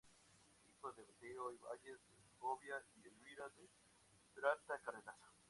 [0.71, 3.69] Hijo de Mateo Ibáñez de Segovia y Elvira de
[4.33, 5.15] Peralta Cárdenas.